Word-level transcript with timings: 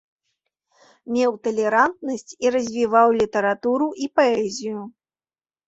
Меў 1.17 1.31
талерантнасць 1.47 2.31
і 2.47 2.53
развіваў 2.57 3.07
літаратуру 3.21 3.87
і 4.07 4.13
паэзію. 4.19 4.79